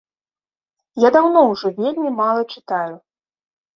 Я 1.07 1.11
даўно 1.15 1.39
ўжо 1.51 1.67
вельмі 1.79 2.09
мала 2.21 2.41
чытаю. 2.53 2.95